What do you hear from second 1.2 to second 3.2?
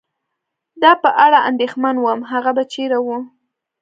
اړه اندېښمن ووم، هغه به چېرې و؟